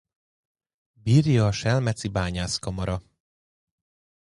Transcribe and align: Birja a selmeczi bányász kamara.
Birja 1.03 1.45
a 1.47 1.51
selmeczi 1.51 2.07
bányász 2.07 2.57
kamara. 2.63 3.01